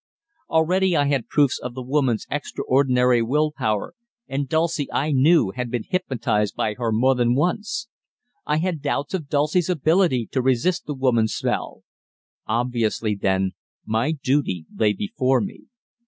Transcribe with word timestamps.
Already 0.49 0.95
I 0.97 1.05
had 1.09 1.27
proofs 1.27 1.59
of 1.59 1.75
the 1.75 1.83
woman's 1.83 2.25
extraordinary 2.31 3.21
will 3.21 3.51
power, 3.51 3.93
and 4.27 4.49
Dulcie, 4.49 4.91
I 4.91 5.11
knew, 5.11 5.51
had 5.51 5.69
been 5.69 5.83
hypnotized 5.87 6.55
by 6.55 6.73
her 6.73 6.91
more 6.91 7.13
than 7.13 7.35
once. 7.35 7.87
I 8.43 8.57
had 8.57 8.81
doubts 8.81 9.13
of 9.13 9.29
Dulcie's 9.29 9.69
ability 9.69 10.27
to 10.31 10.41
resist 10.41 10.87
the 10.87 10.95
woman's 10.95 11.35
spell. 11.35 11.83
Obviously, 12.47 13.13
then, 13.13 13.51
my 13.85 14.13
duty 14.13 14.65
lay 14.75 14.91
before 14.93 15.39
me. 15.39 15.65